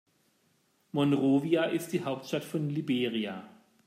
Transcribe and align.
Monrovia 0.93 1.65
ist 1.65 1.89
die 1.93 2.03
Hauptstadt 2.03 2.43
von 2.43 2.71
Liberia. 2.71 3.47